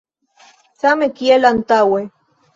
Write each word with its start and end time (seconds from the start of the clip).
Same 0.83 1.11
kiel 1.21 1.47
antaŭe. 1.53 2.03